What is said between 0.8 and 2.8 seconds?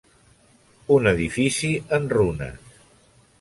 Un edifici en runes.